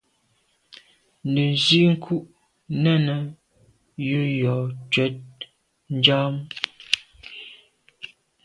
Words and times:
Nə 1.31 1.41
nzìkuʼ 1.53 2.25
nɛ̂n 2.81 3.07
jə 4.07 4.19
yò 4.41 4.55
cwɛ̌d 4.91 5.15
nja 5.95 6.15
αm. 6.27 6.35